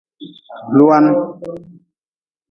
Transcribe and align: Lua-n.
Lua-n. 0.75 1.05